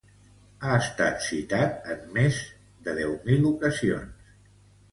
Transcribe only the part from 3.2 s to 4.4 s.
mil ocasions.